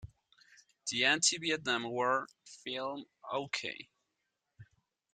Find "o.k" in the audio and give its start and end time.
3.31-3.87